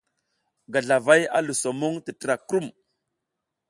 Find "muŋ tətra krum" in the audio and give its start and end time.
1.79-2.67